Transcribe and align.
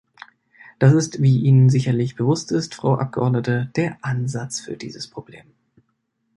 Das 0.79 0.93
ist, 0.93 1.21
wie 1.21 1.41
Ihnen 1.43 1.69
sicherlich 1.69 2.15
bewusst 2.15 2.51
ist, 2.51 2.73
Frau 2.73 2.95
Abgeordnete, 2.95 3.69
der 3.75 3.99
Ansatz 4.01 4.59
für 4.59 4.75
dieses 4.75 5.07
Problem. 5.07 5.53